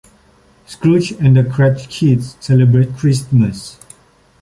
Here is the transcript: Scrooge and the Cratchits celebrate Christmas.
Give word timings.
Scrooge 0.65 1.11
and 1.11 1.37
the 1.37 1.43
Cratchits 1.43 2.35
celebrate 2.39 2.97
Christmas. 2.97 3.77